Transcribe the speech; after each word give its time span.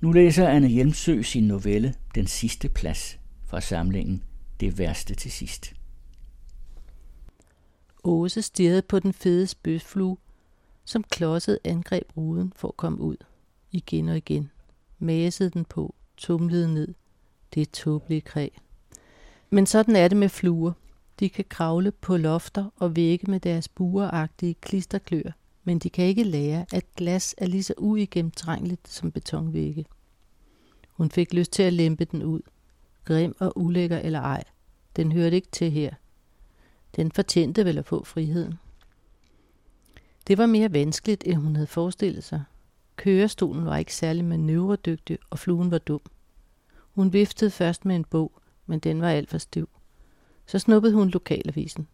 Nu 0.00 0.12
læser 0.12 0.48
Anne 0.48 0.68
Hjelmsø 0.68 1.22
sin 1.22 1.44
novelle 1.44 1.94
Den 2.14 2.26
sidste 2.26 2.68
plads 2.68 3.18
fra 3.46 3.60
samlingen 3.60 4.22
Det 4.60 4.78
værste 4.78 5.14
til 5.14 5.30
sidst. 5.30 5.74
Åse 8.04 8.42
stirrede 8.42 8.82
på 8.82 8.98
den 8.98 9.12
fede 9.12 9.46
spøgflue, 9.46 10.16
som 10.84 11.02
klodset 11.02 11.58
angreb 11.64 12.16
ruden 12.16 12.52
for 12.56 12.68
at 12.68 12.76
komme 12.76 13.00
ud. 13.00 13.16
Igen 13.72 14.08
og 14.08 14.16
igen. 14.16 14.50
Masede 14.98 15.50
den 15.50 15.64
på, 15.64 15.94
tumlede 16.16 16.74
ned. 16.74 16.94
Det 17.54 17.62
er 17.62 17.66
tåbelige 17.72 18.20
kræ. 18.20 18.48
Men 19.50 19.66
sådan 19.66 19.96
er 19.96 20.08
det 20.08 20.16
med 20.16 20.28
fluer. 20.28 20.72
De 21.20 21.28
kan 21.28 21.44
kravle 21.48 21.90
på 21.90 22.16
lofter 22.16 22.70
og 22.76 22.96
vægge 22.96 23.30
med 23.30 23.40
deres 23.40 23.68
bueragtige 23.68 24.54
klisterklør, 24.54 25.32
men 25.68 25.78
de 25.78 25.90
kan 25.90 26.04
ikke 26.04 26.24
lære, 26.24 26.66
at 26.72 26.94
glas 26.96 27.34
er 27.38 27.46
lige 27.46 27.62
så 27.62 27.74
uigennemtrængeligt 27.78 28.88
som 28.88 29.12
betonvægge. 29.12 29.86
Hun 30.88 31.10
fik 31.10 31.34
lyst 31.34 31.52
til 31.52 31.62
at 31.62 31.72
lempe 31.72 32.04
den 32.04 32.22
ud. 32.22 32.40
Grim 33.04 33.36
og 33.38 33.52
ulækker 33.58 33.98
eller 33.98 34.20
ej. 34.20 34.44
Den 34.96 35.12
hørte 35.12 35.36
ikke 35.36 35.48
til 35.52 35.70
her. 35.70 35.94
Den 36.96 37.12
fortjente 37.12 37.64
vel 37.64 37.78
at 37.78 37.86
få 37.86 38.04
friheden. 38.04 38.54
Det 40.26 40.38
var 40.38 40.46
mere 40.46 40.72
vanskeligt, 40.72 41.24
end 41.26 41.34
hun 41.34 41.56
havde 41.56 41.66
forestillet 41.66 42.24
sig. 42.24 42.42
Kørestolen 42.96 43.66
var 43.66 43.76
ikke 43.76 43.94
særlig 43.94 44.24
manøvredygtig, 44.24 45.18
og 45.30 45.38
fluen 45.38 45.70
var 45.70 45.78
dum. 45.78 46.00
Hun 46.94 47.12
viftede 47.12 47.50
først 47.50 47.84
med 47.84 47.96
en 47.96 48.04
bog, 48.04 48.32
men 48.66 48.78
den 48.78 49.00
var 49.00 49.10
alt 49.10 49.30
for 49.30 49.38
stiv. 49.38 49.68
Så 50.46 50.58
snuppede 50.58 50.94
hun 50.94 51.08
lokalavisen. 51.08 51.88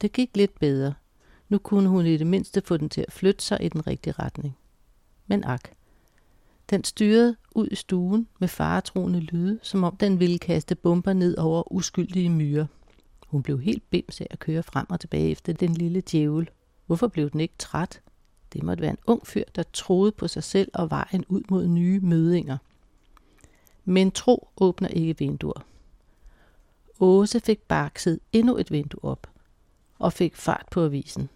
Det 0.00 0.12
gik 0.12 0.36
lidt 0.36 0.58
bedre. 0.58 0.94
Nu 1.48 1.58
kunne 1.58 1.88
hun 1.88 2.06
i 2.06 2.16
det 2.16 2.26
mindste 2.26 2.62
få 2.64 2.76
den 2.76 2.88
til 2.88 3.04
at 3.08 3.12
flytte 3.12 3.44
sig 3.44 3.58
i 3.62 3.68
den 3.68 3.86
rigtige 3.86 4.14
retning. 4.18 4.56
Men 5.26 5.44
ak. 5.44 5.70
Den 6.70 6.84
styrede 6.84 7.36
ud 7.54 7.68
i 7.70 7.74
stuen 7.74 8.28
med 8.38 8.48
faretroende 8.48 9.20
lyde, 9.20 9.58
som 9.62 9.84
om 9.84 9.96
den 9.96 10.20
ville 10.20 10.38
kaste 10.38 10.74
bomber 10.74 11.12
ned 11.12 11.38
over 11.38 11.72
uskyldige 11.72 12.30
myrer. 12.30 12.66
Hun 13.26 13.42
blev 13.42 13.60
helt 13.60 13.90
bims 13.90 14.20
af 14.20 14.26
at 14.30 14.38
køre 14.38 14.62
frem 14.62 14.86
og 14.90 15.00
tilbage 15.00 15.30
efter 15.30 15.52
den 15.52 15.74
lille 15.74 16.02
djævel. 16.12 16.50
Hvorfor 16.86 17.08
blev 17.08 17.30
den 17.30 17.40
ikke 17.40 17.54
træt? 17.58 18.00
Det 18.52 18.62
måtte 18.62 18.80
være 18.80 18.90
en 18.90 18.98
ung 19.06 19.26
fyr, 19.26 19.44
der 19.54 19.62
troede 19.62 20.12
på 20.12 20.28
sig 20.28 20.42
selv 20.42 20.70
og 20.74 20.90
vejen 20.90 21.24
ud 21.28 21.42
mod 21.48 21.66
nye 21.66 22.00
mødinger. 22.00 22.58
Men 23.84 24.10
tro 24.10 24.48
åbner 24.56 24.88
ikke 24.88 25.18
vinduer. 25.18 25.64
Åse 27.00 27.40
fik 27.40 27.60
bakset 27.60 28.20
endnu 28.32 28.56
et 28.56 28.70
vindue 28.70 29.04
op 29.04 29.30
og 29.98 30.12
fik 30.12 30.36
fart 30.36 30.66
på 30.70 30.84
avisen. 30.84 31.28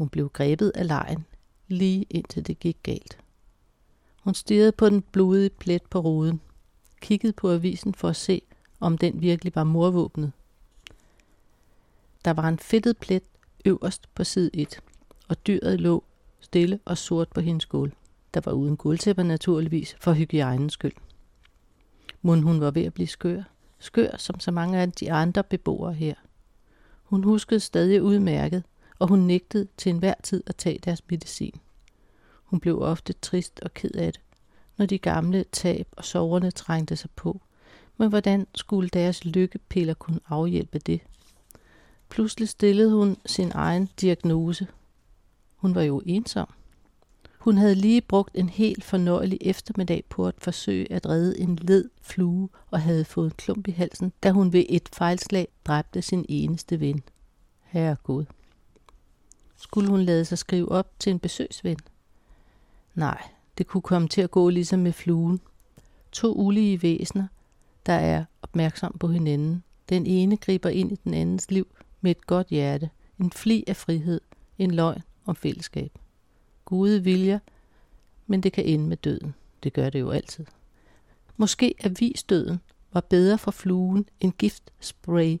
Hun 0.00 0.08
blev 0.08 0.28
grebet 0.28 0.72
af 0.74 0.86
lejen, 0.86 1.26
lige 1.68 2.06
indtil 2.10 2.46
det 2.46 2.58
gik 2.58 2.76
galt. 2.82 3.18
Hun 4.20 4.34
stirrede 4.34 4.72
på 4.72 4.88
den 4.88 5.02
blodige 5.02 5.50
plet 5.50 5.82
på 5.82 6.00
ruden, 6.00 6.40
kiggede 7.00 7.32
på 7.32 7.50
avisen 7.50 7.94
for 7.94 8.08
at 8.08 8.16
se, 8.16 8.42
om 8.80 8.98
den 8.98 9.20
virkelig 9.20 9.54
var 9.54 9.64
morvåbnet. 9.64 10.32
Der 12.24 12.30
var 12.30 12.48
en 12.48 12.58
fedtet 12.58 12.98
plet 12.98 13.22
øverst 13.64 14.14
på 14.14 14.24
side 14.24 14.50
1, 14.52 14.80
og 15.28 15.46
dyret 15.46 15.80
lå 15.80 16.04
stille 16.40 16.80
og 16.84 16.98
sort 16.98 17.28
på 17.28 17.40
hendes 17.40 17.66
gulv. 17.66 17.92
Der 18.34 18.40
var 18.44 18.52
uden 18.52 18.76
gulvtæpper 18.76 19.22
naturligvis, 19.22 19.96
for 20.00 20.12
hygiejnens 20.12 20.72
skyld. 20.72 20.96
Mon 22.22 22.42
hun 22.42 22.60
var 22.60 22.70
ved 22.70 22.84
at 22.84 22.94
blive 22.94 23.08
skør. 23.08 23.42
Skør 23.78 24.16
som 24.16 24.40
så 24.40 24.50
mange 24.50 24.78
af 24.78 24.92
de 24.92 25.12
andre 25.12 25.44
beboere 25.44 25.92
her. 25.92 26.14
Hun 27.02 27.24
huskede 27.24 27.60
stadig 27.60 28.02
udmærket, 28.02 28.62
og 29.00 29.08
hun 29.08 29.18
nægtede 29.18 29.68
til 29.76 29.90
enhver 29.90 30.14
tid 30.22 30.42
at 30.46 30.56
tage 30.56 30.78
deres 30.84 31.02
medicin. 31.10 31.54
Hun 32.44 32.60
blev 32.60 32.82
ofte 32.82 33.12
trist 33.12 33.60
og 33.60 33.74
ked 33.74 33.90
af 33.90 34.12
det, 34.12 34.20
når 34.76 34.86
de 34.86 34.98
gamle 34.98 35.44
tab 35.52 35.88
og 35.96 36.04
soverne 36.04 36.50
trængte 36.50 36.96
sig 36.96 37.10
på. 37.16 37.40
Men 37.96 38.08
hvordan 38.08 38.46
skulle 38.54 38.88
deres 38.88 39.24
lykkepiller 39.24 39.94
kunne 39.94 40.20
afhjælpe 40.28 40.78
det? 40.78 41.00
Pludselig 42.08 42.48
stillede 42.48 42.90
hun 42.90 43.16
sin 43.26 43.52
egen 43.54 43.88
diagnose. 44.00 44.66
Hun 45.56 45.74
var 45.74 45.82
jo 45.82 46.02
ensom. 46.06 46.48
Hun 47.38 47.58
havde 47.58 47.74
lige 47.74 48.00
brugt 48.00 48.34
en 48.34 48.48
helt 48.48 48.84
fornøjelig 48.84 49.38
eftermiddag 49.40 50.04
på 50.08 50.26
at 50.26 50.34
forsøge 50.38 50.92
at 50.92 51.08
redde 51.08 51.38
en 51.38 51.56
led 51.56 51.90
flue 52.02 52.48
og 52.70 52.80
havde 52.80 53.04
fået 53.04 53.26
en 53.26 53.36
klump 53.36 53.68
i 53.68 53.70
halsen, 53.70 54.12
da 54.22 54.30
hun 54.30 54.52
ved 54.52 54.64
et 54.68 54.88
fejlslag 54.92 55.48
dræbte 55.64 56.02
sin 56.02 56.26
eneste 56.28 56.80
ven. 56.80 57.02
Herregud. 57.60 58.24
Skulle 59.60 59.88
hun 59.88 60.02
lade 60.02 60.24
sig 60.24 60.38
skrive 60.38 60.68
op 60.68 60.98
til 60.98 61.10
en 61.10 61.18
besøgsven? 61.18 61.78
Nej, 62.94 63.22
det 63.58 63.66
kunne 63.66 63.82
komme 63.82 64.08
til 64.08 64.20
at 64.20 64.30
gå 64.30 64.48
ligesom 64.48 64.80
med 64.80 64.92
fluen. 64.92 65.40
To 66.12 66.34
ulige 66.34 66.82
væsener, 66.82 67.26
der 67.86 67.92
er 67.92 68.24
opmærksom 68.42 68.96
på 69.00 69.08
hinanden. 69.08 69.64
Den 69.88 70.06
ene 70.06 70.36
griber 70.36 70.68
ind 70.68 70.92
i 70.92 70.94
den 71.04 71.14
andens 71.14 71.50
liv 71.50 71.66
med 72.00 72.10
et 72.10 72.26
godt 72.26 72.46
hjerte, 72.46 72.90
en 73.20 73.32
fli 73.32 73.64
af 73.66 73.76
frihed, 73.76 74.20
en 74.58 74.70
løgn 74.70 75.02
om 75.24 75.36
fællesskab. 75.36 75.98
Gode 76.64 77.04
viljer, 77.04 77.38
men 78.26 78.42
det 78.42 78.52
kan 78.52 78.64
ende 78.64 78.84
med 78.88 78.96
døden. 78.96 79.34
Det 79.62 79.72
gør 79.72 79.90
det 79.90 80.00
jo 80.00 80.10
altid. 80.10 80.46
Måske 81.36 81.74
er 81.78 81.88
visdøden 81.88 82.60
var 82.92 83.00
bedre 83.00 83.38
for 83.38 83.50
fluen 83.50 84.08
end 84.20 84.32
giftspray 84.32 85.38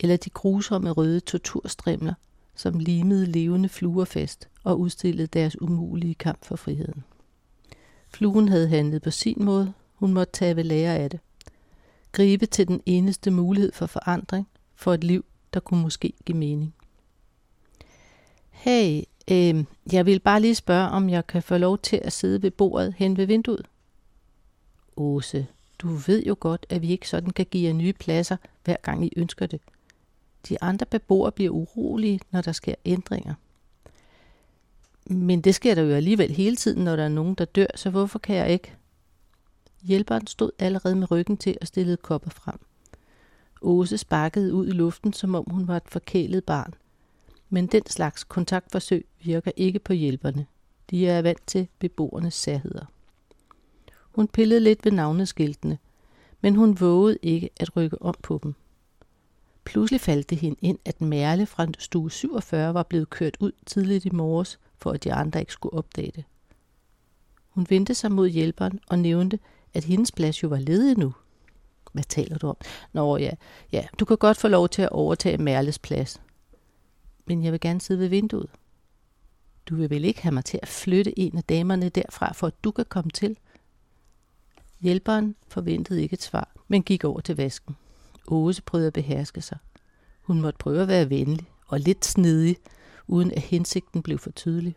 eller 0.00 0.16
de 0.16 0.30
grusomme 0.30 0.90
røde 0.90 1.20
torturstrimler, 1.20 2.14
som 2.54 2.78
limede 2.78 3.26
levende 3.26 3.68
fluer 3.68 4.04
fast 4.04 4.48
og 4.64 4.80
udstillede 4.80 5.26
deres 5.26 5.62
umulige 5.62 6.14
kamp 6.14 6.44
for 6.44 6.56
friheden. 6.56 7.04
Fluen 8.08 8.48
havde 8.48 8.68
handlet 8.68 9.02
på 9.02 9.10
sin 9.10 9.44
måde. 9.44 9.72
Hun 9.94 10.12
måtte 10.14 10.32
tage 10.32 10.56
ved 10.56 10.64
lære 10.64 10.96
af 10.98 11.10
det. 11.10 11.20
Gribe 12.12 12.46
til 12.46 12.68
den 12.68 12.80
eneste 12.86 13.30
mulighed 13.30 13.72
for 13.72 13.86
forandring, 13.86 14.48
for 14.74 14.94
et 14.94 15.04
liv, 15.04 15.24
der 15.54 15.60
kunne 15.60 15.82
måske 15.82 16.12
give 16.24 16.38
mening. 16.38 16.74
Hey, 18.50 19.02
øh, 19.30 19.64
jeg 19.92 20.06
vil 20.06 20.20
bare 20.20 20.40
lige 20.40 20.54
spørge, 20.54 20.88
om 20.88 21.08
jeg 21.08 21.26
kan 21.26 21.42
få 21.42 21.56
lov 21.56 21.78
til 21.78 22.00
at 22.04 22.12
sidde 22.12 22.42
ved 22.42 22.50
bordet 22.50 22.94
hen 22.96 23.16
ved 23.16 23.26
vinduet. 23.26 23.66
Åse, 24.96 25.46
du 25.78 25.88
ved 25.88 26.22
jo 26.22 26.36
godt, 26.40 26.66
at 26.68 26.82
vi 26.82 26.88
ikke 26.88 27.08
sådan 27.08 27.30
kan 27.30 27.46
give 27.46 27.68
jer 27.68 27.72
nye 27.72 27.92
pladser, 27.92 28.36
hver 28.64 28.76
gang 28.82 29.06
I 29.06 29.12
ønsker 29.16 29.46
det. 29.46 29.60
De 30.48 30.62
andre 30.62 30.86
beboere 30.86 31.32
bliver 31.32 31.50
urolige, 31.50 32.20
når 32.30 32.40
der 32.40 32.52
sker 32.52 32.74
ændringer. 32.84 33.34
Men 35.06 35.40
det 35.40 35.54
sker 35.54 35.74
der 35.74 35.82
jo 35.82 35.94
alligevel 35.94 36.30
hele 36.30 36.56
tiden, 36.56 36.84
når 36.84 36.96
der 36.96 37.04
er 37.04 37.08
nogen, 37.08 37.34
der 37.34 37.44
dør, 37.44 37.66
så 37.74 37.90
hvorfor 37.90 38.18
kan 38.18 38.36
jeg 38.36 38.50
ikke? 38.50 38.74
Hjælperen 39.82 40.26
stod 40.26 40.50
allerede 40.58 40.96
med 40.96 41.10
ryggen 41.10 41.36
til 41.36 41.58
og 41.60 41.66
stillede 41.66 41.96
koppet 41.96 42.32
frem. 42.32 42.58
Åse 43.62 43.98
sparkede 43.98 44.54
ud 44.54 44.66
i 44.68 44.70
luften, 44.70 45.12
som 45.12 45.34
om 45.34 45.44
hun 45.50 45.68
var 45.68 45.76
et 45.76 45.88
forkælet 45.88 46.44
barn. 46.44 46.74
Men 47.50 47.66
den 47.66 47.86
slags 47.86 48.24
kontaktforsøg 48.24 49.06
virker 49.22 49.50
ikke 49.56 49.78
på 49.78 49.92
hjælperne. 49.92 50.46
De 50.90 51.08
er 51.08 51.22
vant 51.22 51.46
til 51.46 51.68
beboernes 51.78 52.34
særheder. 52.34 52.84
Hun 54.02 54.28
pillede 54.28 54.60
lidt 54.60 54.84
ved 54.84 54.92
navneskiltene, 54.92 55.78
men 56.40 56.56
hun 56.56 56.80
vågede 56.80 57.18
ikke 57.22 57.50
at 57.56 57.76
rykke 57.76 58.02
om 58.02 58.14
på 58.22 58.40
dem. 58.42 58.54
Pludselig 59.64 60.00
faldt 60.00 60.30
det 60.30 60.38
hende 60.38 60.56
ind, 60.62 60.78
at 60.84 61.00
Merle 61.00 61.46
fra 61.46 61.66
stue 61.78 62.10
47 62.10 62.74
var 62.74 62.82
blevet 62.82 63.10
kørt 63.10 63.36
ud 63.40 63.52
tidligt 63.66 64.04
i 64.04 64.10
morges, 64.10 64.58
for 64.76 64.90
at 64.90 65.04
de 65.04 65.12
andre 65.12 65.40
ikke 65.40 65.52
skulle 65.52 65.72
opdage 65.72 66.12
det. 66.14 66.24
Hun 67.48 67.66
vendte 67.70 67.94
sig 67.94 68.12
mod 68.12 68.28
hjælperen 68.28 68.80
og 68.88 68.98
nævnte, 68.98 69.38
at 69.74 69.84
hendes 69.84 70.12
plads 70.12 70.42
jo 70.42 70.48
var 70.48 70.58
ledig 70.58 70.98
nu. 70.98 71.14
Hvad 71.92 72.04
taler 72.04 72.38
du 72.38 72.46
om? 72.46 72.56
Nå 72.92 73.16
ja, 73.16 73.30
ja, 73.72 73.86
du 74.00 74.04
kan 74.04 74.16
godt 74.16 74.36
få 74.36 74.48
lov 74.48 74.68
til 74.68 74.82
at 74.82 74.88
overtage 74.88 75.38
Merles 75.38 75.78
plads. 75.78 76.20
Men 77.26 77.44
jeg 77.44 77.52
vil 77.52 77.60
gerne 77.60 77.80
sidde 77.80 78.00
ved 78.00 78.08
vinduet. 78.08 78.50
Du 79.66 79.76
vil 79.76 79.90
vel 79.90 80.04
ikke 80.04 80.22
have 80.22 80.32
mig 80.34 80.44
til 80.44 80.60
at 80.62 80.68
flytte 80.68 81.18
en 81.18 81.36
af 81.36 81.44
damerne 81.44 81.88
derfra, 81.88 82.32
for 82.32 82.46
at 82.46 82.64
du 82.64 82.70
kan 82.70 82.84
komme 82.88 83.10
til? 83.10 83.36
Hjælperen 84.80 85.36
forventede 85.48 86.02
ikke 86.02 86.14
et 86.14 86.22
svar, 86.22 86.48
men 86.68 86.82
gik 86.82 87.04
over 87.04 87.20
til 87.20 87.36
vasken. 87.36 87.76
Åse 88.28 88.62
prøvede 88.62 88.86
at 88.86 88.92
beherske 88.92 89.40
sig. 89.40 89.58
Hun 90.22 90.40
måtte 90.40 90.58
prøve 90.58 90.82
at 90.82 90.88
være 90.88 91.10
venlig 91.10 91.50
og 91.66 91.80
lidt 91.80 92.04
snedig, 92.04 92.56
uden 93.06 93.30
at 93.32 93.42
hensigten 93.42 94.02
blev 94.02 94.18
for 94.18 94.30
tydelig. 94.30 94.76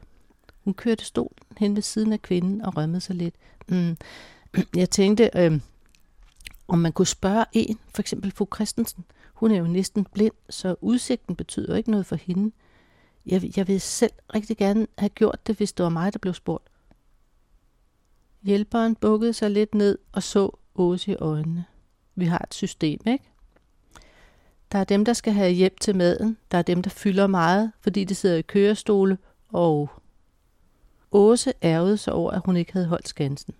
Hun 0.63 0.73
kørte 0.73 1.05
stolen 1.05 1.37
hen 1.57 1.75
ved 1.75 1.81
siden 1.81 2.13
af 2.13 2.21
kvinden 2.21 2.61
og 2.61 2.77
rømmede 2.77 3.01
sig 3.01 3.15
lidt. 3.15 3.35
Mm, 3.67 3.97
jeg 4.75 4.89
tænkte, 4.89 5.29
øh, 5.35 5.59
om 6.67 6.79
man 6.79 6.91
kunne 6.91 7.07
spørge 7.07 7.45
en, 7.53 7.79
for 7.95 8.01
eksempel 8.01 8.31
fru 8.31 8.47
Christensen. 8.55 9.05
Hun 9.33 9.51
er 9.51 9.57
jo 9.57 9.67
næsten 9.67 10.05
blind, 10.05 10.33
så 10.49 10.75
udsigten 10.81 11.35
betyder 11.35 11.75
ikke 11.75 11.91
noget 11.91 12.05
for 12.05 12.15
hende. 12.15 12.51
Jeg, 13.25 13.57
jeg 13.57 13.67
vil 13.67 13.81
selv 13.81 14.11
rigtig 14.35 14.57
gerne 14.57 14.87
have 14.97 15.09
gjort 15.09 15.47
det, 15.47 15.55
hvis 15.55 15.73
det 15.73 15.83
var 15.83 15.89
mig, 15.89 16.13
der 16.13 16.19
blev 16.19 16.33
spurgt. 16.33 16.69
Hjælperen 18.43 18.95
bukkede 18.95 19.33
sig 19.33 19.51
lidt 19.51 19.75
ned 19.75 19.97
og 20.11 20.23
så 20.23 20.57
Åse 20.75 21.11
i 21.11 21.15
øjnene. 21.15 21.65
Vi 22.15 22.25
har 22.25 22.39
et 22.39 22.53
system, 22.53 22.99
ikke? 23.07 23.23
Der 24.71 24.79
er 24.79 24.83
dem, 24.83 25.05
der 25.05 25.13
skal 25.13 25.33
have 25.33 25.51
hjælp 25.51 25.79
til 25.79 25.95
maden. 25.95 26.37
Der 26.51 26.57
er 26.57 26.61
dem, 26.61 26.81
der 26.81 26.89
fylder 26.89 27.27
meget, 27.27 27.71
fordi 27.81 28.03
de 28.03 28.15
sidder 28.15 28.35
i 28.35 28.41
kørestole. 28.41 29.17
Og 29.49 29.89
Åse 31.11 31.53
ærgede 31.63 31.97
sig 31.97 32.13
over, 32.13 32.31
at 32.31 32.41
hun 32.45 32.57
ikke 32.57 32.73
havde 32.73 32.87
holdt 32.87 33.07
skansen. 33.07 33.53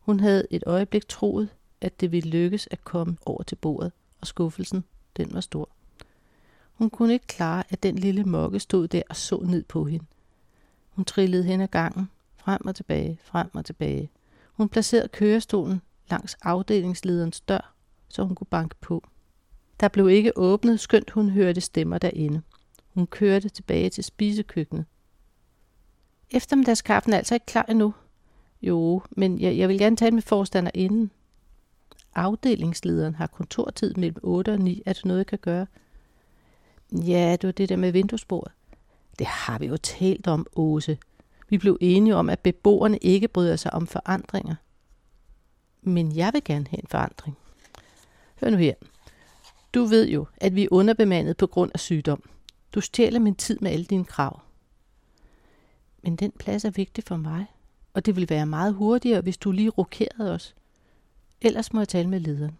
Hun 0.00 0.20
havde 0.20 0.46
et 0.50 0.62
øjeblik 0.66 1.08
troet, 1.08 1.48
at 1.80 2.00
det 2.00 2.12
ville 2.12 2.30
lykkes 2.30 2.68
at 2.70 2.84
komme 2.84 3.16
over 3.26 3.42
til 3.42 3.56
bordet, 3.56 3.92
og 4.20 4.26
skuffelsen, 4.26 4.84
den 5.16 5.34
var 5.34 5.40
stor. 5.40 5.68
Hun 6.74 6.90
kunne 6.90 7.12
ikke 7.12 7.26
klare, 7.26 7.64
at 7.68 7.82
den 7.82 7.98
lille 7.98 8.24
mokke 8.24 8.60
stod 8.60 8.88
der 8.88 9.02
og 9.10 9.16
så 9.16 9.36
ned 9.36 9.64
på 9.64 9.84
hende. 9.84 10.04
Hun 10.90 11.04
trillede 11.04 11.44
hen 11.44 11.60
ad 11.60 11.68
gangen, 11.68 12.10
frem 12.36 12.66
og 12.66 12.74
tilbage, 12.74 13.18
frem 13.24 13.48
og 13.52 13.64
tilbage. 13.64 14.10
Hun 14.52 14.68
placerede 14.68 15.08
kørestolen 15.08 15.80
langs 16.10 16.36
afdelingslederens 16.42 17.40
dør, 17.40 17.74
så 18.08 18.24
hun 18.24 18.34
kunne 18.34 18.46
banke 18.50 18.74
på. 18.80 19.04
Der 19.80 19.88
blev 19.88 20.08
ikke 20.08 20.38
åbnet, 20.38 20.80
skønt 20.80 21.10
hun 21.10 21.30
hørte 21.30 21.60
stemmer 21.60 21.98
derinde. 21.98 22.42
Hun 22.94 23.06
kørte 23.06 23.48
tilbage 23.48 23.90
til 23.90 24.04
spisekøkkenet. 24.04 24.84
Eftermiddagskaffen 26.30 27.12
er 27.12 27.16
altså 27.16 27.34
ikke 27.34 27.46
klar 27.46 27.64
endnu. 27.68 27.94
Jo, 28.62 29.02
men 29.10 29.40
jeg, 29.40 29.58
jeg 29.58 29.68
vil 29.68 29.78
gerne 29.78 29.96
tale 29.96 30.14
med 30.14 30.22
forstander 30.22 30.70
inden. 30.74 31.10
Afdelingslederen 32.14 33.14
har 33.14 33.26
kontortid 33.26 33.94
mellem 33.94 34.16
8 34.22 34.52
og 34.52 34.58
9. 34.58 34.82
Er 34.86 34.94
noget, 35.04 35.18
jeg 35.18 35.26
kan 35.26 35.38
gøre? 35.38 35.66
Ja, 36.92 37.36
det 37.40 37.46
var 37.46 37.52
det 37.52 37.68
der 37.68 37.76
med 37.76 37.92
vinduesbordet. 37.92 38.52
Det 39.18 39.26
har 39.26 39.58
vi 39.58 39.66
jo 39.66 39.76
talt 39.76 40.26
om, 40.26 40.46
Åse. 40.56 40.98
Vi 41.48 41.58
blev 41.58 41.78
enige 41.80 42.16
om, 42.16 42.30
at 42.30 42.40
beboerne 42.40 42.98
ikke 42.98 43.28
bryder 43.28 43.56
sig 43.56 43.74
om 43.74 43.86
forandringer. 43.86 44.54
Men 45.82 46.16
jeg 46.16 46.30
vil 46.32 46.44
gerne 46.44 46.66
have 46.70 46.80
en 46.80 46.88
forandring. 46.88 47.38
Hør 48.40 48.50
nu 48.50 48.56
her. 48.56 48.74
Du 49.74 49.84
ved 49.84 50.08
jo, 50.08 50.26
at 50.36 50.54
vi 50.54 50.64
er 50.64 50.68
underbemandet 50.70 51.36
på 51.36 51.46
grund 51.46 51.70
af 51.74 51.80
sygdom. 51.80 52.22
Du 52.74 52.80
stjæler 52.80 53.20
min 53.20 53.34
tid 53.34 53.58
med 53.60 53.70
alle 53.70 53.84
dine 53.84 54.04
krav. 54.04 54.40
Men 56.02 56.16
den 56.16 56.32
plads 56.38 56.64
er 56.64 56.70
vigtig 56.70 57.04
for 57.04 57.16
mig, 57.16 57.46
og 57.94 58.06
det 58.06 58.16
vil 58.16 58.30
være 58.30 58.46
meget 58.46 58.74
hurtigere, 58.74 59.20
hvis 59.20 59.36
du 59.36 59.50
lige 59.50 59.70
rokerede 59.70 60.32
os. 60.32 60.54
Ellers 61.40 61.72
må 61.72 61.80
jeg 61.80 61.88
tale 61.88 62.08
med 62.08 62.20
lederen. 62.20 62.58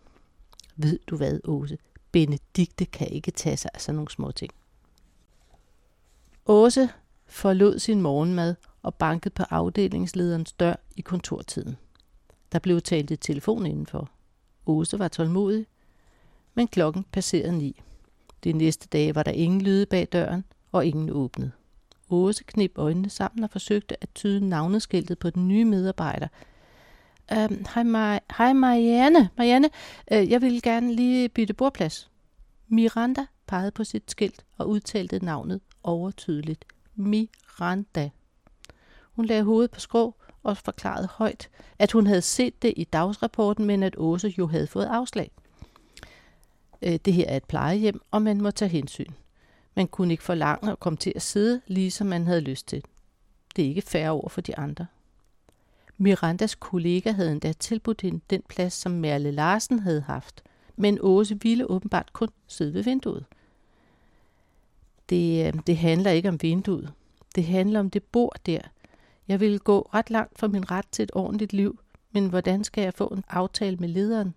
Ved 0.76 0.99
du 1.06 1.16
hvad, 1.16 1.40
Åse? 1.44 1.78
Benedikte 2.12 2.84
kan 2.84 3.08
ikke 3.08 3.31
tage 3.31 3.56
sig 3.56 3.70
af 3.75 3.81
sådan 3.81 3.96
nogle 3.96 4.11
små 4.11 4.31
ting. 4.31 4.52
Åse 6.46 6.88
forlod 7.26 7.78
sin 7.78 8.00
morgenmad 8.00 8.55
og 8.82 8.94
bankede 8.94 9.34
på 9.34 9.43
afdelingslederens 9.50 10.52
dør 10.52 10.75
i 10.96 11.00
kontortiden. 11.00 11.76
Der 12.52 12.58
blev 12.58 12.81
talt 12.81 13.11
i 13.11 13.16
telefon 13.16 13.66
indenfor. 13.66 14.11
Åse 14.66 14.99
var 14.99 15.08
tålmodig, 15.08 15.66
men 16.55 16.69
klokken 16.69 17.05
passerede 17.12 17.59
ni. 17.59 17.83
De 18.45 18.53
næste 18.53 18.89
dage 18.89 19.15
var 19.15 19.23
der 19.23 19.33
ingen 19.33 19.62
lyde 19.62 19.87
bag 19.87 20.09
døren, 20.12 20.45
og 20.73 20.87
ingen 20.87 21.11
åbnede. 21.11 21.51
Åse 22.11 22.45
knep 22.45 22.79
øjnene 22.79 23.11
sammen 23.11 23.45
og 23.45 23.51
forsøgte 23.51 24.03
at 24.03 24.09
tyde 24.15 24.49
navneskiltet 24.49 25.19
på 25.19 25.31
den 25.31 25.49
nye 25.49 25.65
medarbejder. 25.65 26.29
Øhm, 27.33 27.65
hej, 27.75 27.83
Ma- 27.83 28.37
hej 28.39 28.53
Marianne. 28.53 29.29
Marianne, 29.37 29.71
øh, 30.12 30.31
jeg 30.31 30.43
vil 30.43 30.62
gerne 30.62 30.95
lige 30.95 31.29
bytte 31.29 31.55
bordplads. 31.55 32.11
Miranda 32.69 33.27
pegede 33.47 33.71
på 33.71 33.85
sit 33.85 34.11
skilt 34.11 34.45
og 34.59 34.69
udtalte 34.69 35.25
navnet 35.25 35.61
overtydeligt. 35.83 36.65
Miranda. 36.95 38.11
Hun 39.12 39.25
lagde 39.25 39.43
hovedet 39.43 39.71
på 39.71 39.81
skrå 39.81 40.15
og 40.43 40.57
forklarede 40.57 41.09
højt, 41.12 41.49
at 41.79 41.93
hun 41.93 42.07
havde 42.07 42.23
set 42.23 42.62
det 42.62 42.75
i 42.77 42.85
dagsrapporten, 42.85 43.65
men 43.65 43.83
at 43.83 43.95
Åse 43.99 44.35
jo 44.39 44.47
havde 44.47 44.67
fået 44.67 44.85
afslag. 44.87 45.31
Øh, 46.87 46.99
det 47.05 47.13
her 47.13 47.25
er 47.29 47.37
et 47.37 47.45
plejehjem, 47.45 48.01
og 48.11 48.23
man 48.23 48.41
må 48.41 48.51
tage 48.51 48.69
hensyn. 48.69 49.13
Man 49.75 49.89
kunne 49.89 50.15
ikke 50.15 50.23
forlange 50.23 50.73
at 50.73 50.81
komme 50.81 50.97
til 50.97 51.13
at 51.17 51.23
sidde, 51.23 51.61
lige 51.67 51.91
som 51.91 52.07
man 52.07 52.27
havde 52.27 52.41
lyst 52.41 52.69
til. 52.69 52.85
Det 53.57 53.65
er 53.65 53.69
ikke 53.69 53.83
færre 53.83 54.11
over 54.11 54.29
for 54.29 54.41
de 54.41 54.59
andre. 54.59 54.87
Mirandas 55.99 56.55
kollega 56.55 57.11
havde 57.11 57.33
endda 57.33 57.53
tilbudt 57.53 58.01
hende 58.01 58.21
den 58.31 58.43
plads, 58.49 58.73
som 58.73 58.93
Merle 58.93 59.31
Larsen 59.31 59.79
havde 59.79 60.01
haft, 60.01 60.43
men 60.77 60.99
Åse 61.01 61.41
ville 61.43 61.71
åbenbart 61.71 62.13
kun 62.13 62.29
sidde 62.47 62.75
ved 62.75 62.83
vinduet. 62.83 63.25
Det, 65.09 65.47
øh, 65.47 65.53
det 65.67 65.77
handler 65.77 66.11
ikke 66.11 66.29
om 66.29 66.43
vinduet. 66.43 66.93
Det 67.35 67.45
handler 67.45 67.81
om 67.81 67.91
det 67.91 68.03
bord 68.03 68.37
der. 68.47 68.61
Jeg 69.29 69.41
ville 69.41 69.59
gå 69.59 69.89
ret 69.95 70.11
langt 70.11 70.39
for 70.39 70.49
min 70.49 70.71
ret 70.71 70.87
til 70.93 71.03
et 71.03 71.11
ordentligt 71.15 71.53
liv, 71.53 71.79
men 72.13 72.29
hvordan 72.29 72.65
skal 72.65 72.83
jeg 72.83 72.95
få 72.95 73.07
en 73.07 73.25
aftale 73.29 73.77
med 73.77 73.89
lederen? 73.89 74.35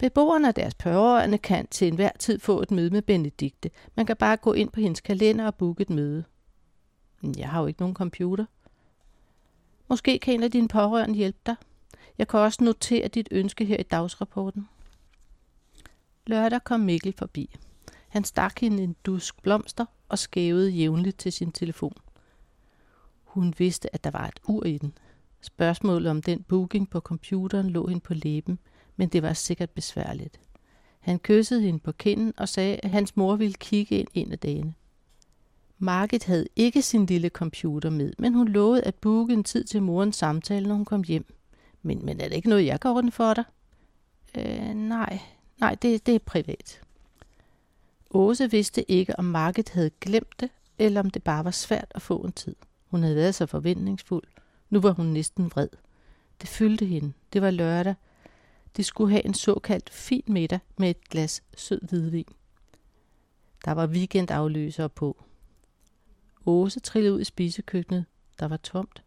Beboerne 0.00 0.48
og 0.48 0.56
deres 0.56 0.74
pårørende 0.74 1.38
kan 1.38 1.66
til 1.66 1.88
enhver 1.88 2.10
tid 2.18 2.38
få 2.38 2.62
et 2.62 2.70
møde 2.70 2.90
med 2.90 3.02
Benedikte. 3.02 3.70
Man 3.94 4.06
kan 4.06 4.16
bare 4.16 4.36
gå 4.36 4.52
ind 4.52 4.70
på 4.70 4.80
hendes 4.80 5.00
kalender 5.00 5.46
og 5.46 5.54
booke 5.54 5.82
et 5.82 5.90
møde. 5.90 6.24
Jeg 7.36 7.48
har 7.48 7.60
jo 7.60 7.66
ikke 7.66 7.80
nogen 7.80 7.94
computer. 7.94 8.44
Måske 9.88 10.18
kan 10.18 10.34
en 10.34 10.42
af 10.42 10.50
dine 10.50 10.68
pårørende 10.68 11.14
hjælpe 11.14 11.38
dig. 11.46 11.56
Jeg 12.18 12.28
kan 12.28 12.40
også 12.40 12.64
notere 12.64 13.08
dit 13.08 13.28
ønske 13.30 13.64
her 13.64 13.76
i 13.76 13.82
dagsrapporten. 13.82 14.68
Lørdag 16.26 16.64
kom 16.64 16.80
Mikkel 16.80 17.14
forbi. 17.18 17.56
Han 18.08 18.24
stak 18.24 18.60
hende 18.60 18.82
en 18.82 18.96
dusk 19.06 19.42
blomster 19.42 19.84
og 20.08 20.18
skævede 20.18 20.70
jævnligt 20.70 21.18
til 21.18 21.32
sin 21.32 21.52
telefon. 21.52 21.96
Hun 23.24 23.54
vidste, 23.58 23.94
at 23.94 24.04
der 24.04 24.10
var 24.10 24.26
et 24.26 24.40
ur 24.48 24.64
i 24.64 24.78
den. 24.78 24.92
Spørgsmålet 25.40 26.10
om 26.10 26.22
den 26.22 26.42
booking 26.42 26.90
på 26.90 27.00
computeren 27.00 27.70
lå 27.70 27.86
hende 27.86 28.00
på 28.00 28.14
læben, 28.14 28.58
men 29.00 29.08
det 29.08 29.22
var 29.22 29.32
sikkert 29.32 29.70
besværligt. 29.70 30.40
Han 31.00 31.18
kyssede 31.18 31.62
hende 31.62 31.78
på 31.78 31.92
kinden 31.92 32.32
og 32.36 32.48
sagde, 32.48 32.80
at 32.82 32.90
hans 32.90 33.16
mor 33.16 33.36
ville 33.36 33.54
kigge 33.54 33.98
ind 33.98 34.08
en 34.14 34.32
af 34.32 34.38
dagene. 34.38 34.74
Margit 35.78 36.24
havde 36.24 36.46
ikke 36.56 36.82
sin 36.82 37.06
lille 37.06 37.28
computer 37.28 37.90
med, 37.90 38.12
men 38.18 38.34
hun 38.34 38.48
lovede 38.48 38.82
at 38.82 38.94
booke 38.94 39.32
en 39.32 39.44
tid 39.44 39.64
til 39.64 39.82
morens 39.82 40.16
samtale, 40.16 40.68
når 40.68 40.74
hun 40.74 40.84
kom 40.84 41.02
hjem. 41.02 41.34
Men, 41.82 42.04
men 42.04 42.20
er 42.20 42.28
det 42.28 42.36
ikke 42.36 42.48
noget, 42.48 42.66
jeg 42.66 42.80
kan 42.80 42.90
ordne 42.90 43.10
for 43.10 43.34
dig? 43.34 43.44
Øh, 44.34 44.74
nej, 44.74 45.18
nej, 45.58 45.74
det, 45.74 46.06
det 46.06 46.14
er 46.14 46.18
privat. 46.18 46.80
Åse 48.10 48.50
vidste 48.50 48.90
ikke, 48.90 49.18
om 49.18 49.24
Margit 49.24 49.70
havde 49.70 49.90
glemt 50.00 50.40
det, 50.40 50.50
eller 50.78 51.00
om 51.00 51.10
det 51.10 51.22
bare 51.22 51.44
var 51.44 51.50
svært 51.50 51.92
at 51.94 52.02
få 52.02 52.18
en 52.18 52.32
tid. 52.32 52.56
Hun 52.86 53.02
havde 53.02 53.16
været 53.16 53.34
så 53.34 53.46
forventningsfuld. 53.46 54.24
Nu 54.70 54.80
var 54.80 54.90
hun 54.90 55.06
næsten 55.06 55.50
vred. 55.50 55.68
Det 56.40 56.48
fyldte 56.48 56.86
hende. 56.86 57.12
Det 57.32 57.42
var 57.42 57.50
lørdag. 57.50 57.94
De 58.76 58.84
skulle 58.84 59.10
have 59.10 59.26
en 59.26 59.34
såkaldt 59.34 59.90
fin 59.90 60.24
middag 60.26 60.60
med 60.76 60.90
et 60.90 61.08
glas 61.08 61.42
sød 61.56 61.80
hvidvin. 61.88 62.28
Der 63.64 63.72
var 63.72 63.86
weekendafløsere 63.86 64.88
på. 64.88 65.24
Åse 66.46 66.80
trillede 66.80 67.14
ud 67.14 67.20
i 67.20 67.24
spisekøkkenet. 67.24 68.04
Der 68.38 68.48
var 68.48 68.56
tomt. 68.56 69.02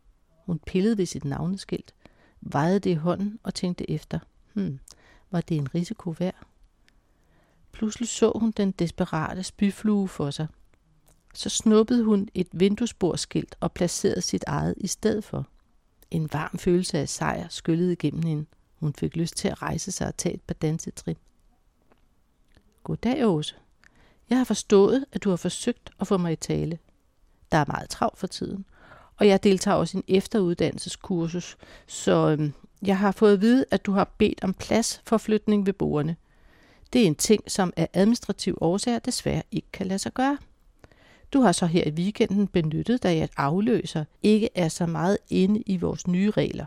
Hun 0.45 0.59
pillede 0.59 0.97
ved 0.97 1.05
sit 1.05 1.25
navneskilt, 1.25 1.93
vejede 2.41 2.79
det 2.79 2.89
i 2.89 2.93
hånden 2.93 3.39
og 3.43 3.53
tænkte 3.53 3.91
efter. 3.91 4.19
Hmm, 4.53 4.79
var 5.31 5.41
det 5.41 5.57
en 5.57 5.75
risiko 5.75 6.15
værd? 6.19 6.45
Pludselig 7.71 8.09
så 8.09 8.31
hun 8.35 8.51
den 8.51 8.71
desperate 8.71 9.43
spyflue 9.43 10.07
for 10.07 10.31
sig. 10.31 10.47
Så 11.33 11.49
snuppede 11.49 12.03
hun 12.03 12.29
et 12.33 12.47
vinduesbordskilt 12.51 13.55
og 13.59 13.71
placerede 13.71 14.21
sit 14.21 14.43
eget 14.47 14.73
i 14.77 14.87
stedet 14.87 15.23
for. 15.23 15.47
En 16.11 16.33
varm 16.33 16.57
følelse 16.57 16.99
af 16.99 17.09
sejr 17.09 17.47
skyllede 17.49 17.93
igennem 17.93 18.23
hende. 18.23 18.45
Hun 18.83 18.93
fik 18.93 19.15
lyst 19.15 19.37
til 19.37 19.47
at 19.47 19.61
rejse 19.61 19.91
sig 19.91 20.07
og 20.07 20.17
tage 20.17 20.35
et 20.35 20.41
par 20.41 20.53
dansetrin. 20.53 21.15
Goddag, 22.83 23.25
Åse. 23.25 23.55
Jeg 24.29 24.37
har 24.37 24.45
forstået, 24.45 25.05
at 25.11 25.23
du 25.23 25.29
har 25.29 25.35
forsøgt 25.35 25.89
at 25.99 26.07
få 26.07 26.17
mig 26.17 26.31
i 26.31 26.35
tale. 26.35 26.79
Der 27.51 27.57
er 27.57 27.65
meget 27.67 27.89
travlt 27.89 28.17
for 28.17 28.27
tiden, 28.27 28.65
og 29.17 29.27
jeg 29.27 29.43
deltager 29.43 29.75
også 29.75 29.97
i 29.97 29.99
en 29.99 30.17
efteruddannelseskursus, 30.17 31.57
så 31.87 32.29
øhm, 32.29 32.53
jeg 32.81 32.97
har 32.97 33.11
fået 33.11 33.33
at 33.33 33.41
vide, 33.41 33.65
at 33.71 33.85
du 33.85 33.91
har 33.91 34.13
bedt 34.17 34.43
om 34.43 34.53
plads 34.53 35.01
for 35.05 35.17
flytning 35.17 35.65
ved 35.65 35.73
borgerne. 35.73 36.15
Det 36.93 37.01
er 37.01 37.07
en 37.07 37.15
ting, 37.15 37.51
som 37.51 37.73
af 37.77 37.89
administrativ 37.93 38.57
årsager 38.61 38.99
desværre 38.99 39.43
ikke 39.51 39.71
kan 39.73 39.87
lade 39.87 39.99
sig 39.99 40.13
gøre. 40.13 40.37
Du 41.33 41.41
har 41.41 41.51
så 41.51 41.65
her 41.65 41.83
i 41.87 41.91
weekenden 41.91 42.47
benyttet 42.47 43.03
dig 43.03 43.11
af, 43.11 43.23
at 43.23 43.31
afløser 43.37 44.05
ikke 44.23 44.49
er 44.55 44.69
så 44.69 44.85
meget 44.85 45.17
inde 45.29 45.63
i 45.65 45.77
vores 45.77 46.07
nye 46.07 46.31
regler. 46.31 46.65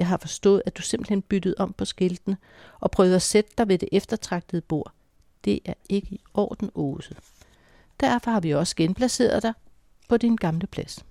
Jeg 0.00 0.08
har 0.08 0.16
forstået, 0.16 0.62
at 0.66 0.76
du 0.76 0.82
simpelthen 0.82 1.22
byttede 1.22 1.54
om 1.58 1.72
på 1.72 1.84
skiltene 1.84 2.36
og 2.80 2.90
prøvede 2.90 3.16
at 3.16 3.22
sætte 3.22 3.50
dig 3.58 3.68
ved 3.68 3.78
det 3.78 3.88
eftertragtede 3.92 4.62
bord. 4.62 4.92
Det 5.44 5.60
er 5.64 5.74
ikke 5.88 6.08
i 6.10 6.20
orden, 6.34 6.70
Åse. 6.74 7.16
Derfor 8.00 8.30
har 8.30 8.40
vi 8.40 8.54
også 8.54 8.76
genplaceret 8.76 9.42
dig 9.42 9.52
på 10.08 10.16
din 10.16 10.36
gamle 10.36 10.66
plads. 10.66 11.04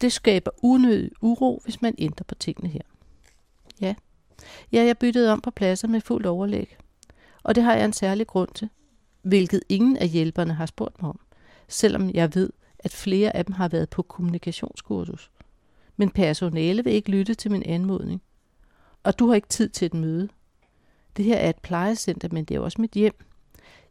Det 0.00 0.12
skaber 0.12 0.50
unødig 0.62 1.10
uro, 1.20 1.60
hvis 1.64 1.82
man 1.82 1.94
ændrer 1.98 2.24
på 2.24 2.34
tingene 2.34 2.68
her. 2.68 2.82
Ja, 3.80 3.94
ja 4.72 4.84
jeg 4.84 4.98
byttede 4.98 5.32
om 5.32 5.40
på 5.40 5.50
pladser 5.50 5.88
med 5.88 6.00
fuld 6.00 6.26
overlæg. 6.26 6.76
Og 7.42 7.54
det 7.54 7.62
har 7.62 7.74
jeg 7.74 7.84
en 7.84 7.92
særlig 7.92 8.26
grund 8.26 8.48
til, 8.54 8.68
hvilket 9.22 9.60
ingen 9.68 9.96
af 9.96 10.08
hjælperne 10.08 10.54
har 10.54 10.66
spurgt 10.66 11.02
mig 11.02 11.08
om, 11.08 11.20
selvom 11.68 12.10
jeg 12.10 12.34
ved, 12.34 12.50
at 12.78 12.92
flere 12.92 13.36
af 13.36 13.44
dem 13.44 13.54
har 13.54 13.68
været 13.68 13.90
på 13.90 14.02
kommunikationskursus. 14.02 15.30
Men 16.02 16.10
personale 16.10 16.84
vil 16.84 16.92
ikke 16.92 17.10
lytte 17.10 17.34
til 17.34 17.50
min 17.50 17.62
anmodning. 17.62 18.22
Og 19.02 19.18
du 19.18 19.26
har 19.26 19.34
ikke 19.34 19.48
tid 19.48 19.68
til 19.68 19.86
et 19.86 19.94
møde. 19.94 20.28
Det 21.16 21.24
her 21.24 21.36
er 21.36 21.50
et 21.50 21.58
plejecenter, 21.58 22.28
men 22.32 22.44
det 22.44 22.54
er 22.54 22.60
også 22.60 22.80
mit 22.80 22.90
hjem. 22.90 23.24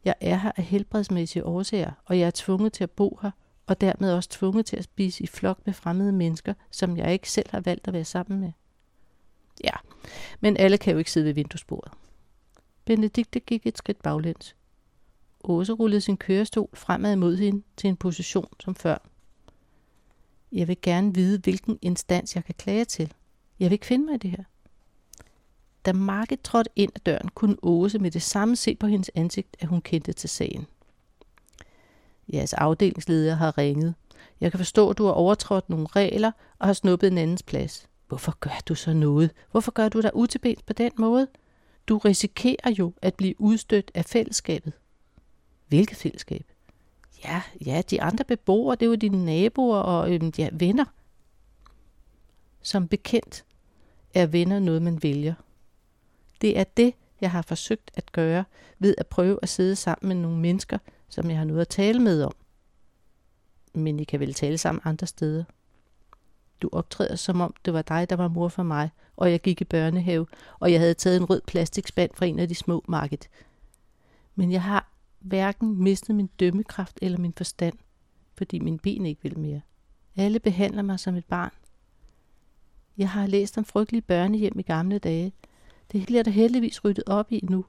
Jeg 0.06 0.15
er 0.22 0.36
her 0.36 0.51
af 0.58 0.63
helbredsmæssige 0.63 1.46
årsager, 1.46 1.91
og 2.06 2.20
jeg 2.20 2.27
er 2.27 2.32
tvunget 2.36 2.74
til 2.74 2.84
at 2.84 2.91
bo 2.91 3.20
her, 3.22 3.32
og 3.68 3.82
dermed 3.82 4.13
også 4.13 4.30
tvunget 4.30 4.65
til 4.65 4.77
at 4.77 4.84
spise 4.84 5.24
i 5.24 5.27
flok 5.27 5.60
med 5.65 5.74
fremmede 5.74 6.12
mennesker, 6.12 6.53
som 6.72 6.98
jeg 6.98 7.13
ikke 7.13 7.32
selv 7.32 7.50
har 7.50 7.60
valgt 7.60 7.88
at 7.88 7.94
være 7.94 8.06
sammen 8.06 8.39
med. 8.39 8.51
Ja, 9.63 9.75
men 10.39 10.58
alle 10.58 10.77
kan 10.77 10.91
jo 10.91 10.98
ikke 10.98 11.12
sidde 11.12 11.25
ved 11.25 11.34
vinduesbordet. 11.34 11.94
Benedikte 12.86 13.39
gik 13.39 13.68
et 13.68 13.77
skridt 13.77 14.01
baglæns. 14.03 14.56
Åse 15.44 15.74
rullede 15.74 16.01
sin 16.01 16.18
kørestol 16.18 16.70
fremad 16.74 17.15
mod 17.15 17.38
hende 17.38 17.63
til 17.77 17.88
en 17.88 17.98
position 17.98 18.48
som 18.60 18.75
før. 18.75 18.98
Jeg 20.51 20.67
vil 20.67 20.77
gerne 20.81 21.13
vide, 21.13 21.39
hvilken 21.39 21.79
instans 21.81 22.36
jeg 22.36 22.46
kan 22.46 22.55
klage 22.58 22.86
til. 22.86 23.13
Jeg 23.60 23.70
vil 23.70 23.74
ikke 23.74 23.86
finde 23.86 24.05
mig 24.05 24.15
i 24.15 24.17
det 24.17 24.31
her. 24.31 24.43
Da 25.86 25.93
Marke 25.93 26.36
trådte 26.36 26.70
ind 26.75 26.91
ad 26.96 27.00
døren, 27.00 27.29
kunne 27.29 27.55
Åse 27.62 28.00
med 28.00 28.12
det 28.12 28.22
samme 28.22 28.55
se 28.55 28.75
på 28.75 28.88
hendes 28.88 29.12
ansigt, 29.15 29.58
at 29.60 29.67
hun 29.67 29.81
kendte 29.81 30.13
til 30.13 30.29
sagen. 30.29 30.67
Jeres 32.34 32.53
afdelingsleder 32.53 33.36
har 33.36 33.58
ringet. 33.58 33.96
Jeg 34.41 34.51
kan 34.51 34.58
forstå, 34.58 34.89
at 34.89 34.98
du 34.98 35.05
har 35.05 35.12
overtrådt 35.12 35.70
nogle 35.70 35.88
regler 35.88 36.31
og 36.60 36.67
har 36.67 36.74
snuppet 36.74 37.12
en 37.12 37.17
andens 37.17 37.43
plads. 37.43 37.88
Hvorfor 38.08 38.38
gør 38.39 38.62
du 38.67 38.75
så 38.75 38.93
noget? 38.93 39.31
Hvorfor 39.51 39.72
gør 39.72 39.89
du 39.89 40.01
dig 40.01 40.15
utilbens 40.15 40.62
på 40.62 40.74
den 40.74 40.91
måde? 40.98 41.27
Du 41.88 41.98
risikerer 41.98 42.72
jo 42.79 42.93
at 43.01 43.15
blive 43.15 43.41
udstødt 43.41 43.91
af 43.93 44.05
fællesskabet. 44.05 44.74
Hvilket 45.67 45.98
fællesskab? 45.98 46.50
Ja, 47.24 47.42
ja, 47.66 47.82
de 47.90 48.01
andre 48.01 48.24
beboere, 48.25 48.75
det 48.75 48.82
er 48.82 48.90
jo 48.90 48.96
dine 48.96 49.25
naboer 49.25 49.78
og 49.78 50.13
øhm, 50.13 50.34
ja, 50.38 50.50
venner. 50.51 50.86
Som 52.62 52.88
bekendt 52.88 53.46
er 54.13 54.25
venner 54.25 54.60
noget, 54.60 54.82
man 54.82 55.04
vælger. 55.04 55.34
Det 56.42 56.60
er 56.60 56.63
det, 56.63 56.94
jeg 57.22 57.32
har 57.32 57.42
forsøgt 57.42 57.92
at 57.94 58.12
gøre 58.12 58.44
ved 58.80 58.96
at 58.98 59.08
prøve 59.08 59.40
at 59.42 59.50
sidde 59.50 59.75
sammen 59.75 60.08
med 60.08 60.16
nogle 60.16 60.40
mennesker, 60.40 60.78
som 61.10 61.30
jeg 61.30 61.38
har 61.38 61.46
noget 61.46 61.62
at 61.62 61.68
tale 61.68 62.00
med 62.00 62.24
om. 62.24 62.36
Men 63.74 64.00
I 64.00 64.04
kan 64.04 64.20
vel 64.20 64.34
tale 64.34 64.58
sammen 64.58 64.82
andre 64.86 65.08
steder. 65.08 65.44
Du 66.62 66.70
optræder 66.72 67.16
som 67.16 67.42
om 67.42 67.56
det 67.66 67.74
var 67.74 67.82
dig, 67.82 68.10
der 68.10 68.16
var 68.16 68.28
mor 68.28 68.48
for 68.48 68.63
mig, 68.63 68.90
og 69.16 69.32
jeg 69.32 69.42
gik 69.42 69.62
i 69.62 69.63
børnehave, 69.63 70.28
og 70.60 70.72
jeg 70.72 70.80
havde 70.80 70.94
taget 70.94 71.18
en 71.18 71.25
rød 71.25 71.42
plastikspand 71.48 72.12
fra 72.13 72.25
en 72.25 72.40
af 72.40 72.48
de 72.48 72.56
små 72.56 72.86
marked. 72.88 73.20
Men 74.36 74.51
jeg 74.51 74.63
har 74.63 74.92
hverken 75.22 75.84
mistet 75.84 76.16
min 76.16 76.30
dømmekraft 76.40 77.00
eller 77.01 77.18
min 77.18 77.34
forstand, 77.38 77.74
fordi 78.34 78.60
min 78.60 78.80
ben 78.80 79.06
ikke 79.06 79.24
vil 79.24 79.40
mere. 79.40 79.62
Alle 80.16 80.40
behandler 80.40 80.82
mig 80.82 81.00
som 81.00 81.16
et 81.16 81.25
barn. 81.25 81.51
Jeg 82.98 83.10
har 83.10 83.28
læst 83.28 83.58
om 83.58 83.66
frygtelige 83.66 84.01
børnehjem 84.01 84.60
i 84.60 84.62
gamle 84.62 85.00
dage. 85.00 85.34
Det 85.92 86.06
bliver 86.06 86.24
der 86.24 86.32
heldigvis 86.32 86.84
ryddet 86.84 87.04
op 87.08 87.32
i 87.32 87.40
nu. 87.44 87.66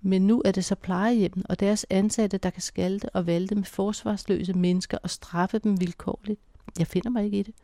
Men 0.00 0.26
nu 0.26 0.42
er 0.44 0.52
det 0.52 0.64
så 0.64 0.74
plejehjemmen 0.74 1.44
og 1.48 1.60
deres 1.60 1.86
ansatte, 1.90 2.38
der 2.38 2.50
kan 2.50 2.62
skalte 2.62 3.08
og 3.08 3.26
valte 3.26 3.54
med 3.54 3.64
forsvarsløse 3.64 4.52
mennesker 4.52 4.98
og 5.02 5.10
straffe 5.10 5.58
dem 5.58 5.80
vilkårligt. 5.80 6.40
Jeg 6.78 6.86
finder 6.86 7.10
mig 7.10 7.24
ikke 7.24 7.38
i 7.38 7.42
det. 7.42 7.54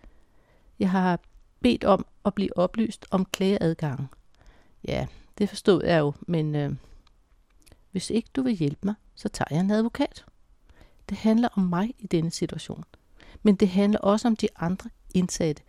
Jeg 0.78 0.90
har 0.90 1.20
bedt 1.60 1.84
om 1.84 2.06
at 2.24 2.34
blive 2.34 2.56
oplyst 2.56 3.06
om 3.10 3.24
klageadgangen. 3.24 4.08
Ja, 4.88 5.06
det 5.38 5.48
forstod 5.48 5.84
jeg 5.84 5.98
jo, 5.98 6.12
men 6.20 6.54
øh, 6.54 6.72
hvis 7.90 8.10
ikke 8.10 8.28
du 8.36 8.42
vil 8.42 8.52
hjælpe 8.52 8.80
mig, 8.82 8.94
så 9.14 9.28
tager 9.28 9.48
jeg 9.50 9.60
en 9.60 9.70
advokat. 9.70 10.24
Det 11.08 11.18
handler 11.18 11.48
om 11.56 11.62
mig 11.62 11.94
i 11.98 12.06
denne 12.06 12.30
situation. 12.30 12.84
Men 13.42 13.54
det 13.54 13.68
handler 13.68 13.98
også 13.98 14.28
om 14.28 14.36
de 14.36 14.48
andre 14.56 14.90
indsatte. 15.14 15.62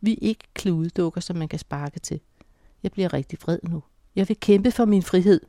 Vi 0.00 0.12
er 0.12 0.18
ikke 0.20 0.44
kludedukker, 0.54 1.20
som 1.20 1.36
man 1.36 1.48
kan 1.48 1.58
sparke 1.58 2.00
til. 2.00 2.20
Jeg 2.82 2.92
bliver 2.92 3.12
rigtig 3.12 3.38
vred 3.42 3.58
nu. 3.62 3.82
Jeg 4.16 4.28
vil 4.28 4.40
kæmpe 4.40 4.70
for 4.70 4.84
min 4.84 5.02
frihed. 5.02 5.40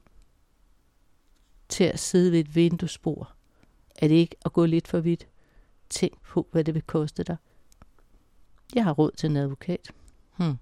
Til 1.70 1.84
at 1.84 2.00
sidde 2.00 2.32
ved 2.32 2.40
et 2.40 2.56
vinduesbord. 2.56 3.34
Er 3.96 4.08
det 4.08 4.16
ikke 4.16 4.36
at 4.46 4.54
gå 4.54 4.66
lidt 4.66 4.88
for 4.88 5.00
vidt? 5.00 5.28
Tænk 5.90 6.22
på, 6.22 6.48
hvad 6.52 6.64
det 6.64 6.74
vil 6.74 6.82
koste 6.82 7.24
dig. 7.24 7.38
Jeg 8.76 8.84
har 8.84 8.92
råd 8.92 9.12
til 9.12 9.30
en 9.30 9.38
advokat. 9.38 9.92
Hmm. 10.38 10.58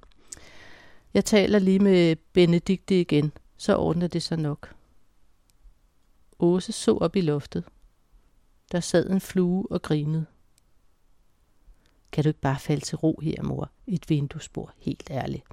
Jeg 1.13 1.25
taler 1.25 1.59
lige 1.59 1.79
med 1.79 2.15
Benedikte 2.33 3.01
igen, 3.01 3.31
så 3.57 3.75
ordner 3.75 4.07
det 4.07 4.23
sig 4.23 4.37
nok. 4.37 4.75
Åse 6.39 6.71
så 6.71 6.97
op 6.97 7.15
i 7.15 7.21
loftet. 7.21 7.63
Der 8.71 8.79
sad 8.79 9.09
en 9.09 9.21
flue 9.21 9.67
og 9.69 9.81
grinede. 9.81 10.25
Kan 12.11 12.23
du 12.23 12.29
ikke 12.29 12.39
bare 12.39 12.59
falde 12.59 12.85
til 12.85 12.97
ro 12.97 13.19
her, 13.23 13.43
mor? 13.43 13.71
Et 13.87 14.09
vinduespor, 14.09 14.73
helt 14.77 15.07
ærligt. 15.11 15.43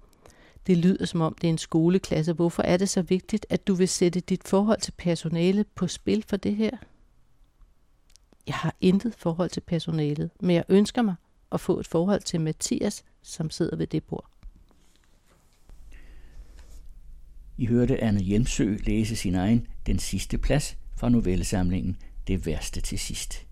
Det 0.66 0.76
lyder 0.76 1.07
som 1.07 1.21
om 1.21 1.35
det 1.35 1.49
er 1.49 1.52
en 1.52 1.59
skoleklasse. 1.59 2.33
Hvorfor 2.33 2.62
er 2.62 2.76
det 2.76 2.88
så 2.88 3.02
vigtigt, 3.02 3.47
at 3.49 3.66
du 3.66 3.75
vil 3.75 3.88
sætte 3.88 4.21
dit 4.21 4.49
forhold 4.49 4.81
til 4.81 4.93
personalet 4.93 5.66
på 5.66 5.87
spil 5.87 6.25
for 6.28 6.37
det 6.37 6.57
her? 6.57 6.76
Jeg 8.47 8.55
har 8.55 8.76
intet 8.81 9.14
forhold 9.14 9.50
til 9.50 9.61
personalet, 9.61 10.31
men 10.40 10.57
jeg 10.57 10.64
ønsker 10.69 11.02
mig 11.02 11.14
at 11.52 11.61
få 11.61 11.81
et 11.81 11.87
forhold 11.87 12.23
til 12.23 12.40
Mathias, 12.40 13.05
som 13.23 13.50
sidder 13.50 13.76
ved 13.76 13.87
det 13.87 14.05
bord. 14.05 14.36
I 17.58 17.66
hørte 17.66 18.02
Anne 18.02 18.20
Hjemsø 18.20 18.76
læse 18.86 19.16
sin 19.16 19.34
egen 19.34 19.66
Den 19.86 19.98
sidste 19.98 20.38
plads 20.38 20.76
fra 20.96 21.08
novellesamlingen 21.08 21.96
Det 22.26 22.46
værste 22.46 22.80
til 22.80 22.98
sidst. 22.98 23.46